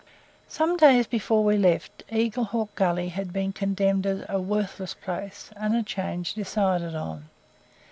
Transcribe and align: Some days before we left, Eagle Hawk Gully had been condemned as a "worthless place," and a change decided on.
Some 0.47 0.77
days 0.77 1.05
before 1.05 1.43
we 1.43 1.57
left, 1.57 2.03
Eagle 2.11 2.45
Hawk 2.45 2.73
Gully 2.73 3.09
had 3.09 3.31
been 3.31 3.53
condemned 3.53 4.07
as 4.07 4.25
a 4.27 4.41
"worthless 4.41 4.95
place," 4.95 5.51
and 5.55 5.75
a 5.75 5.83
change 5.83 6.33
decided 6.33 6.95
on. 6.95 7.29